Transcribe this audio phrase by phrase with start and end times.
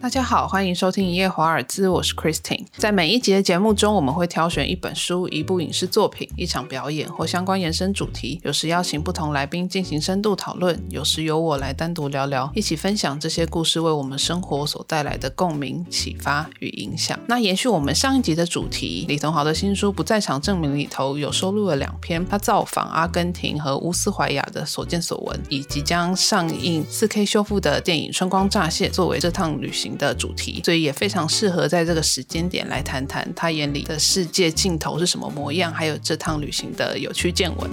[0.00, 2.64] 大家好，欢迎收听《一夜华尔兹》，我是 Christine。
[2.76, 17.18] 在每一集的节目中，我们会挑选一本书、一部影视作品、一场表演或相关延伸主题，有时邀请不同来宾进行深度讨论，有时由我来单独聊聊，一起分享这些故事为我们生活所带来的共鸣、启发与影响。
[17.26, 29.87] 那延续我们上一集的主题，李同豪的新书《不在场证明》里头有收录了两篇他造访阿根廷和乌斯怀亚的所见所闻，以即将上映 4K 修复的电影《春光乍泄》作为这趟旅行。
[29.96, 37.70] 的主题，所以也非常适合在这个时间点来谈谈他眼里的世界尽头是什么模样，还有这趟旅行的有趣见闻。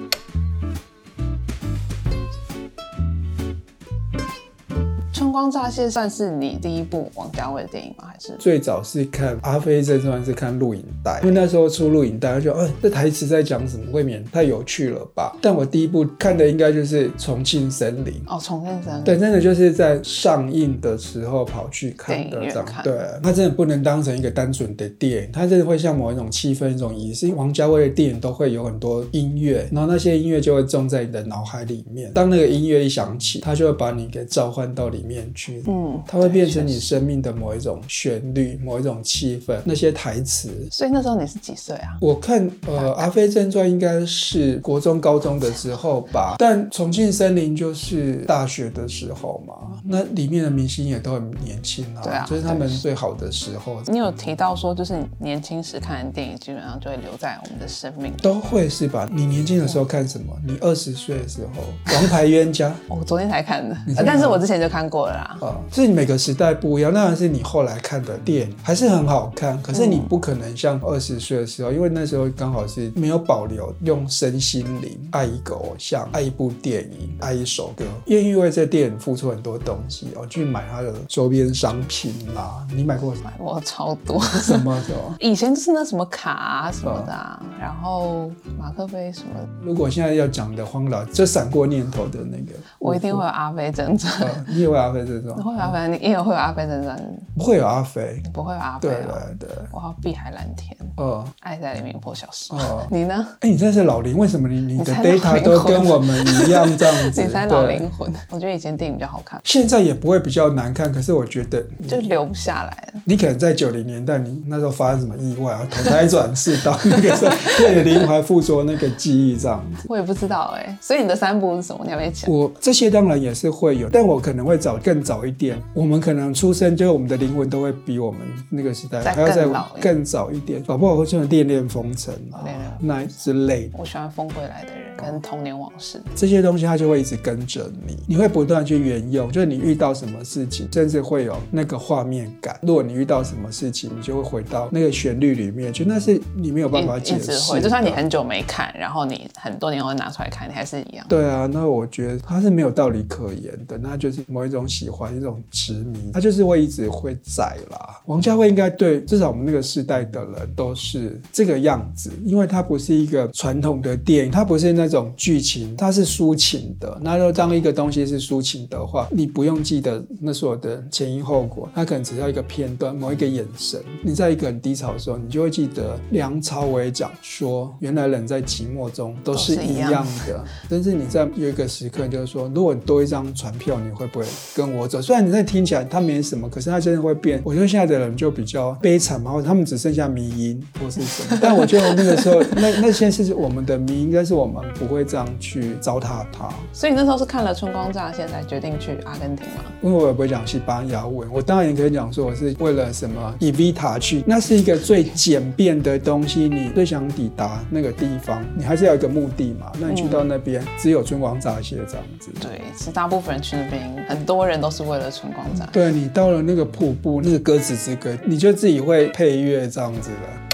[5.46, 8.06] 光乍泄算是你第一部王家卫的电影吗？
[8.12, 13.84] 还是最早是看《阿飞正传》是看录影带，因为那时候出录影带，就哎，这台词在讲什么？
[13.92, 15.38] 未免太有趣了吧？
[15.44, 22.98] 但我第一部看的应该就是《重庆森林》哦，《重庆森林》对，真的就是在上映的时候跑去看的，这样对。
[23.22, 27.32] 它真的不能当成一个单纯的电影，它真的会像某一种气氛、一种仪式。
[27.36, 32.12] 王家卫的电影都会有很多音乐，然后那些音乐就会种在你的脑海里面。
[32.14, 34.96] 当那个音乐一响起，它就会把你给召唤到里。
[35.06, 40.50] 面去，嗯，它会变成你生命的某一种旋律，某一种气氛，那些台词。
[40.72, 41.98] 所以那时候你是几岁啊？
[42.02, 46.36] 我看，呃，《阿飞正传》应该是国中、高中的时候吧。
[46.40, 49.54] 但《重庆森林》就是大学的时候嘛。
[49.84, 53.80] 那里面的明星也都很年轻啊，对啊，就是他们最好的时候。
[53.86, 58.12] 你有提到说，就是年轻时看的电影，基本上就会留在我们的生命。
[58.24, 59.08] 都会是吧？
[59.12, 60.34] 你年轻的时候看什么？
[60.44, 61.62] 你二十岁的时候，
[61.96, 64.96] 《王牌冤家》，我昨天才看的，但是我之前就看过。
[64.96, 82.66] 过了啦，啊，这每个时代不一样，那是你后来看的电影还是很好看，可是你不可能像二十岁的时候，因为那时候刚好是没有保留，用身心灵爱一个偶像，爱一部电影，爱一首歌，愿意为这电影付出很多东西哦，去买他的周边商品啦。
[82.74, 83.14] 你买过？
[83.24, 84.22] 买过超多。
[84.22, 84.96] 什么的？
[85.20, 89.28] 以前就是那什么卡啊什么的，然后马克杯什么。
[89.62, 94.46] 如果现在要讲的荒老，就闪过念头的那个，我一定会有阿飞真传。
[94.48, 94.76] 你也会。
[94.76, 96.96] 阿飞这种，会有阿飞，你也有会有阿飞这种，
[97.38, 103.28] 不会有阿飞，不会有阿飞，对对对，我要碧海蓝天，哦，爱在黎明破晓时，哦，你呢？
[103.42, 107.22] 哎，你真的是老灵，为什么你你的 data 都跟我们一样这样子？
[107.24, 113.02] 你才老灵魂，我觉得以前电影比较好看，现在也不会比较难看，可是我觉得就留不下来了。
[113.06, 115.68] 你可能在九零年代，你那时候发生什么意外啊？
[115.70, 120.78] 投胎转世到那个时候，对灵魂附着那个记忆这样子，我也不知道哎。
[120.82, 121.82] 所以你的三部是什么？
[121.84, 122.32] 你要不要讲？
[122.32, 125.62] 我这些当然也是会有，但我可能会找更早一点。
[125.76, 129.48] 我们可能出生，就是我们的灵魂都会比我们那个时代还要再
[129.80, 132.44] 更早一点，搞不好会像《恋恋风尘》啊
[132.80, 133.70] 那之类。
[133.78, 139.32] 我喜欢《风归来的人》跟《童年往事》这些东西，它就会一直跟着你，你会不断去沿用。
[139.32, 142.60] 就是你遇到什么事情，甚至会有那个画面感。
[142.64, 147.62] 如果你遇到什么事情，你就会回到那个旋律里面，去那是你没有办法解释。
[147.62, 151.06] 就算你很久没看，然后你很多年后拿出来看，你还是一样。
[151.08, 155.42] 对啊，那我觉得它是没有道理可言的，那就是某一种喜喜欢一种。
[155.52, 158.02] 执迷，他就是会一直会在啦。
[158.08, 167.00] 王家卫应该对至少我们那个时代的人都是这个样子，因为他不是一个传统的电影，它不是那种剧情，它是抒情的。
[167.02, 173.82] 那就当一个东西是抒情的话，你不用记得那所有的前因后果，它可能只要一个片段，某一个眼神。
[174.04, 180.44] 你在一个很低潮的时候，你就会记得梁朝伟讲说，原来人在寂寞中都是一样的。
[180.70, 185.00] 但是你在有一个时刻，就是说，如果多一张船票，你会不会跟我走？
[185.00, 185.36] 虽然你。
[185.36, 187.42] 那听起来他没什么，可是他真的会变。
[187.44, 191.38] 我觉得现在的人就比较悲惨嘛，或者他们只剩下迷音或是什么。
[191.44, 196.48] 但我觉得那个时候，那那些是我们的迷，应该是我们不会这样去糟蹋它。
[196.72, 199.66] 所以你那时候是看了《春光乍泄》才决定去阿根廷吗？
[199.82, 206.48] 因为我也不会讲西班牙文，我当然也可以讲说我是为了什么以 Vita 去，那是一个最简便的东西。
[206.48, 209.70] 你最想抵达那个地方，你还是要一个目的嘛。
[209.82, 212.32] 那你去到那边，只有春光乍泄这样子。
[212.40, 215.32] 对，其实大部分人去那边，很多人都是为了春。
[215.72, 220.45] 对你到了那个瀑布，那个鸽子之歌，你就自己会配乐这样子的。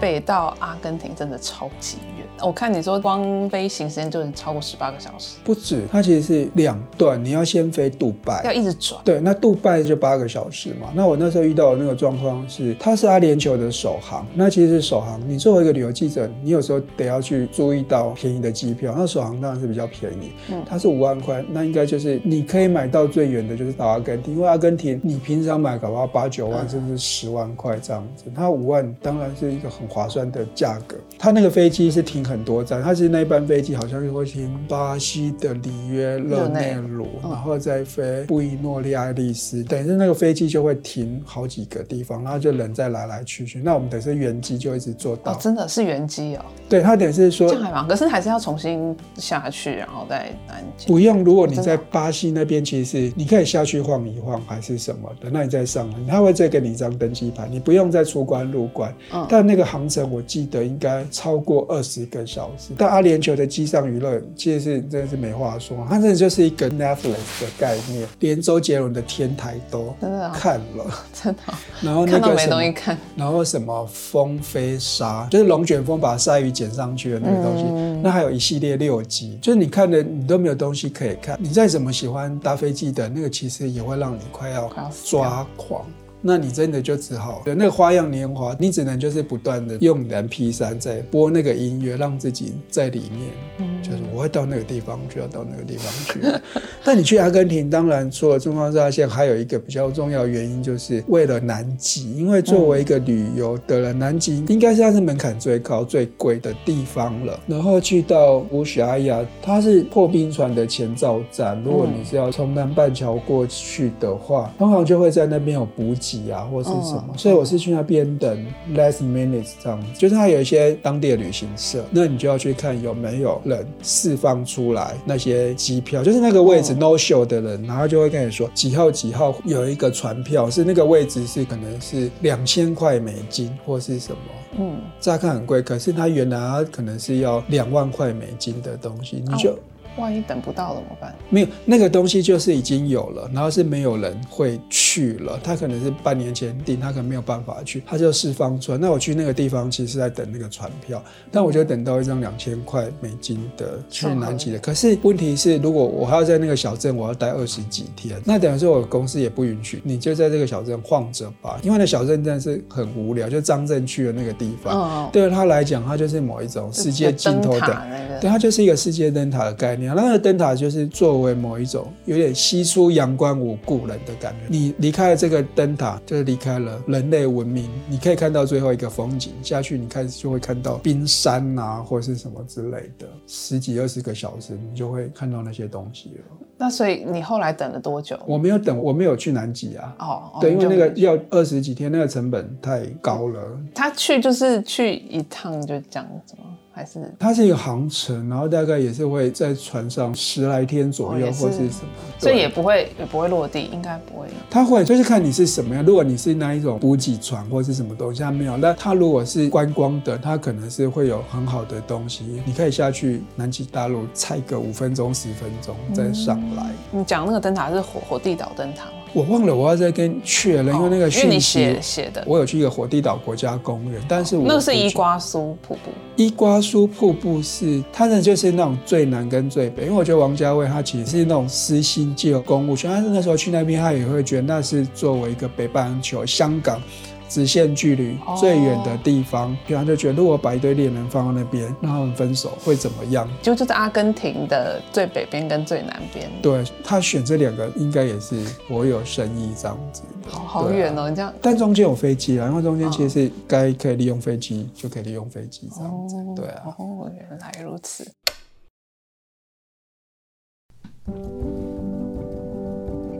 [0.00, 2.26] 北到阿根廷真的超级远。
[2.40, 9.00] 我看你说光飞行时间就超过十八个小时，不止，它其实是两段，你要先飞杜拜，要一直转。
[9.04, 10.88] 对，那杜拜就八个小时嘛。
[10.94, 15.20] 那我那时候遇到的那个状况是，它是阿联酋的首航，那其实是首航。
[15.26, 18.94] 你作为一个旅游记者，你有时候得要去注意到便宜的机票。
[18.96, 30.96] 那首航当然是比较便宜，嗯，它是五万块，那应该就是你可以买到最远的就是到阿根廷，因为阿根廷你平常买搞不好八九万甚至十万块这样子，它五万当然是一个很划算的价格。
[31.18, 43.60] 他那个飞机是停很多站，它是那一班飞机好像会停巴西的里约热内卢，然后再飞布宜诺利艾利斯，等于是那个飞机就会停好几个地方，然后就人再来来去去。
[43.60, 46.44] 那我们等于是原机就一直坐到，真的是原机哦。
[46.68, 50.86] 对，他等于是说这样还蛮，可是还是要重新下去，然后再南京。
[50.86, 58.94] 不用，如果你在巴西那边，其实你可以下去晃一晃，还是什么的，那你再上来，他会再给你一张登机牌，你不用再出关入关。
[59.12, 60.88] 嗯，但那个航程我记得应该。
[61.10, 69.92] 超过二十个小时，但阿联酋的机上娱乐其实是真的是没话说，它真的就是一个 Netflix 的概念，连周杰伦的天台都
[70.32, 71.40] 看了，真的。
[71.80, 84.70] 然后那个没东西看，然后什么风飞沙，就是龙卷风把鲨鱼捡上去的那个东西，那还有一系列六集，就是你看的你都没有东西可以看，你再怎么喜欢搭飞机的那个，其实也会让你快要
[85.04, 85.84] 抓狂。
[86.20, 93.78] 那你真的就只好那个花样年华，你只能就是不断的用你的 P 三在播那个音乐，让自己在里面。
[93.82, 96.20] 就是我会到那个地方，就要到那个地方去。
[96.82, 102.16] 但你去阿根廷，当然除了中方这条线，还有一个比较重要原因，就是为了南极。
[102.16, 107.38] 因为作为一个旅游的人，南极应该算是门槛最高、最贵的地方了。
[107.46, 111.62] 然后去到乌什阿亚，它是破冰船的前兆站。
[111.62, 117.14] 如果你是要从南半桥过去的话，通常就会在那边有补给啊，或是什么。
[117.16, 123.64] 所以我是去那边等 last minutes 这样子，就是它有一些当地的旅行社，那你就要去看有没有人。
[124.08, 134.18] 释放出来那些机票，就是那个位置 no show 的人，然后就会跟你说几号几号有一个船票，是那个位置是可能是两千块美金或是什么，
[134.58, 139.54] 嗯，乍看很贵，可是它原来可能是要两万块美金的东西，你就。
[139.98, 141.14] 万一等不到怎么办？
[141.28, 145.38] 没有那个东西就是已经有了，然后是没有人会去了。
[145.42, 148.78] 他可能是半年前订，他可能没有办法去，他就释放出来。
[148.78, 154.58] 那我去那个地方，其实是在等那个船票，但我就等到一张两千块美金的去南极的。
[154.58, 163.28] 可是问题是，如果我还要在那个小镇，我要待二十几天，那等于说我公司也不允许你就在这个小镇晃着吧，因为那小镇真的是很无聊。
[163.28, 167.82] 就张震去的那个地方，哦对他来讲，他就是某一种世界尽头的，
[168.20, 169.87] 对，他就是一个世界灯塔的概念。
[169.94, 174.46] 那个灯塔就是作为某一种有点西出阳关无故人的感觉。
[174.48, 177.68] 你离开了这个灯塔，就是离开了人类文明。
[177.88, 183.06] 你可以看到最后一个风景，下去你开始就会看到冰山啊，或是什么之类的。
[183.26, 186.24] 十几二十个小时，你就会看到那些东西了。
[186.60, 188.18] 那所以你后来等了多久？
[188.26, 189.94] 我没有等，我没有去南极啊。
[190.00, 193.40] 哦，对，因为那个要二十几天，那个成本太高了。
[193.72, 196.57] 他去就是去一趟就这样子吗？
[196.78, 201.90] 还是它是一个航程，然后大概也是会在船上十来天左右，或是什么，
[202.20, 204.28] 所以也不会也不会落地，应该不会。
[204.48, 208.56] 它会就是看你是什么样，如果你是那一种补给船或是什么东西，它没有。
[208.56, 216.70] 那它如果是观光的，它可能是会有很好的东西，你可以下去南极大陆踩个五分钟十分钟再上来。
[216.92, 218.92] 你讲那个灯塔是火火地岛灯塔吗？
[219.12, 225.90] 我忘了，我要再跟确认，因为那个讯息写的，我有去一个火地岛国家公园，但是那个是伊瓜苏瀑布。
[226.16, 236.80] 伊瓜苏瀑布是它的就是那种最南跟最北，因为我觉得王家卫他其实是那种私心借公务权，但是那时候去那边他也会觉得那是作为一个北半球香港。
[237.28, 243.28] 直线距离最远的地方，比方就觉得如果把一堆恋人放在那边，让他们分手会怎么样？
[243.42, 246.28] 就就在阿根廷的最北边跟最南边。
[246.42, 250.02] 对他选这两个，应该也是我有深意这样子。
[250.26, 251.32] 好好远哦，你这样。
[251.40, 256.16] 但中间有飞机啊，因为中间其实是该可以利用飞机就可以利用飞机这样子。
[256.36, 256.62] 对啊。
[256.76, 258.06] 哦，原来如此。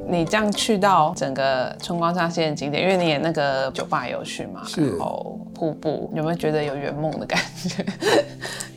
[0.09, 7.85] 你这样去到整个春光乍现的景点，因为你也那个酒吧有去嘛，然后瀑布，有没有觉得有圆梦的感觉？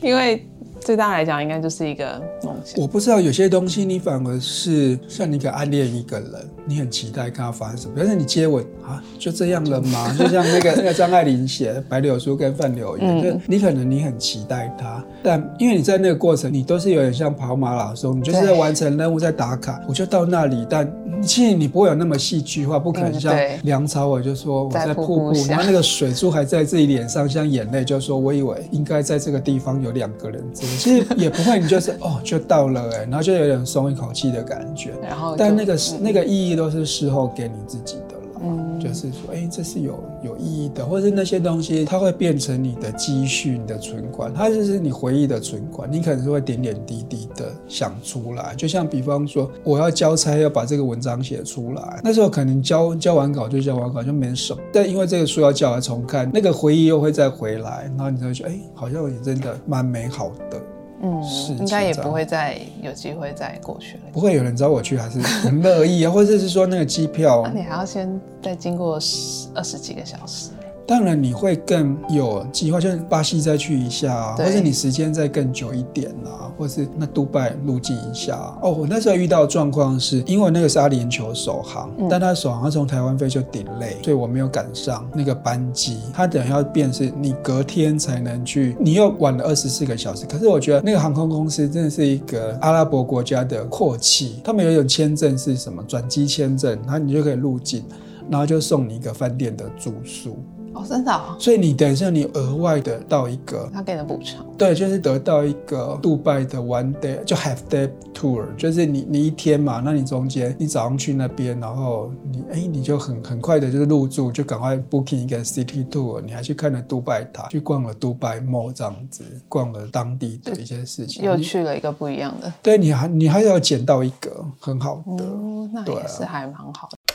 [0.00, 0.46] 因为。
[0.84, 2.80] 对大家来讲，应该就是一个梦想。
[2.80, 6.30] 我不知道有些东西，你反而是像你可暗恋一个人，
[6.64, 7.92] 你很期待跟他发生什么。
[7.96, 10.14] 但是你接吻啊，就这样了吗？
[10.18, 19.80] 就像那个 那个张爱玲写《白柳书》跟范柳园，就你可能你很期待他，但因为你在那个过程，你都是有点像跑马拉松，你就是在完成任务，在打卡。
[19.88, 20.90] 我就到那里，但
[21.22, 30.42] 其实你不会有那么戏剧化，不可能像梁朝伟就说我在瀑布，然后那个水珠还在自己脸上像眼泪，就说我以为应该在这个地方有两个人。
[30.52, 34.92] 其实也不会，你就是哦，就到了哎，然后就有点松一口气的感觉。
[35.02, 38.40] 然后，但那个是那个意义都是事后给你自己的了。
[38.42, 38.80] 嗯。
[38.80, 45.86] 就是说，哎，这是有有意义的，或者是那些东西，它会变成你的积蓄、你的存款，它就是你回忆的存款。
[45.92, 60.60] 你可能是会点点滴滴的想出来，就像比方说，我要交差，要把这个文章写出来，那时候可能交交完稿就交完稿就没什么，但因为这个书要叫来重看，那个回忆又会再回来，然后你就会觉得，哎，好像也真的蛮美好的。
[61.02, 61.20] 嗯，
[61.58, 64.02] 应该也不会再有机会再过去了。
[64.12, 70.50] 不会有人找我去，还是很乐意啊，或者是说那个机票，那你还要先再经过十二十几个小时。
[70.92, 78.36] 当然你会更有计划，就是巴西再去一下，或者你时间再更久一点啊，或是那杜拜入境一下。
[78.60, 85.96] 哦，我那时候遇到状况是因为那个是阿联酋首航，但他首航从台湾飞就顶累，所以我没有赶上那个班机。
[86.12, 90.26] 他等要变是你隔天才能去，你又晚了二十四个小时。
[90.26, 97.82] 可是我觉得那个航空公司真的是一个阿拉伯国家的阔气，他们有一种签证是什么转机签证，然后你就可以入境，
[98.28, 100.36] 然后就送你一个饭店的住宿。
[100.74, 125.24] 哦，真的，所以你等一下，你额外的到一个，他给的补偿，对，就是得到一个杜拜的 one day，就 half day tour，就是你你一天嘛，那你中间你早上去那边，然后你哎你就很很快的就是入住，就赶快 booking 一个 city tour，你还去看了杜拜塔，去逛了杜拜 mall 这样子，逛了当地的一些事情，又去了一个不一样的，对，你还你还要捡到一个很好的，
[125.72, 127.11] 那也是还蛮好的。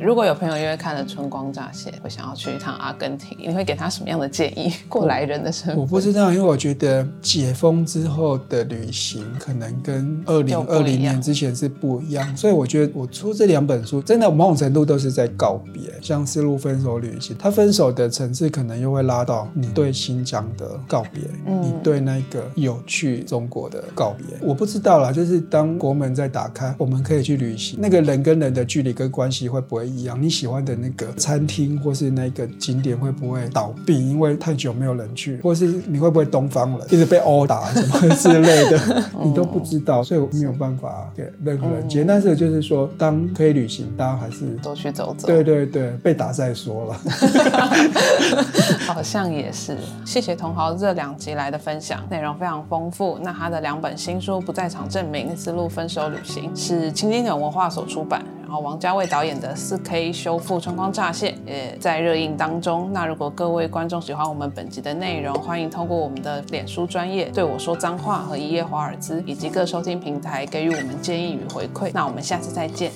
[0.00, 4.72] 如果有朋友因为看了《春光乍泄》，会想要去一趟阿根廷，你会给他什么样的建议？
[4.88, 15.92] 过来人的身份，我不知道，因为我觉得解封之后的旅行可能跟二零二零年之前是不一样，所以我觉得我出这两本书，真的某种程度都是在告别。
[16.00, 24.26] 像《丝路分手旅行》，他分手的层次可能又会拉到你对新疆的告别，你对那个有去中国的告别。
[24.40, 29.87] 我不知道啦，就是当国门在打开，我们可以去旅行，那个人跟人的距离跟关系会不会？
[29.88, 34.10] 一样，你喜欢的那个餐厅或是那个景点会不会倒闭？
[34.10, 42.04] 因为太久没有人去，或是你会不会东方人一直被殴打什么之类的， 你都不知道，所以我没有办法给任何人解。
[42.04, 45.26] 但是就是说，当可以旅行，大家还是多去走走。
[45.26, 47.00] 对对对，被打再说了。
[48.86, 49.76] 好像也是。
[50.04, 53.18] 谢谢同豪这两集来的分享，内容非常丰富。
[53.22, 58.24] 那他的两本新书《不在场证明》《丝路分手旅行》是青金鸟文化所出版。
[58.48, 62.90] 然后王家卫导演的四 K 修复《春光乍泄》也在热映当中。
[62.94, 71.90] 那如果各位观众喜欢我们本集的内容，欢迎通过我们的脸书专业对我说脏话和一夜华尔兹以及各收听平台给予我们建议与回馈。
[71.92, 72.90] 那我们下次再见。